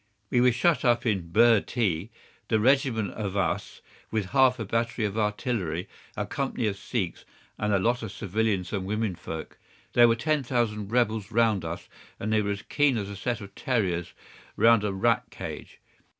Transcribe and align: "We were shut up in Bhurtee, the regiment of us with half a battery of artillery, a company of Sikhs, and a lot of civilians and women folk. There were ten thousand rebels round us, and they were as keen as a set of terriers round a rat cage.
"We 0.31 0.41
were 0.41 0.51
shut 0.51 0.83
up 0.83 1.05
in 1.05 1.31
Bhurtee, 1.31 2.09
the 2.47 2.59
regiment 2.59 3.11
of 3.13 3.37
us 3.37 3.81
with 4.09 4.31
half 4.31 4.57
a 4.57 4.65
battery 4.65 5.05
of 5.05 5.15
artillery, 5.15 5.87
a 6.17 6.25
company 6.25 6.65
of 6.65 6.75
Sikhs, 6.79 7.23
and 7.59 7.71
a 7.71 7.77
lot 7.77 8.01
of 8.01 8.11
civilians 8.11 8.73
and 8.73 8.83
women 8.87 9.13
folk. 9.13 9.59
There 9.93 10.07
were 10.07 10.15
ten 10.15 10.41
thousand 10.41 10.87
rebels 10.91 11.29
round 11.31 11.63
us, 11.63 11.87
and 12.19 12.33
they 12.33 12.41
were 12.41 12.49
as 12.49 12.63
keen 12.63 12.97
as 12.97 13.09
a 13.11 13.15
set 13.15 13.41
of 13.41 13.53
terriers 13.53 14.13
round 14.57 14.83
a 14.83 14.91
rat 14.91 15.25
cage. 15.29 15.79